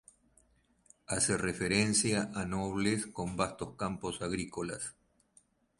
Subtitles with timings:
[1.05, 4.95] Hace referencia a nobles con vastos campos agrícolas.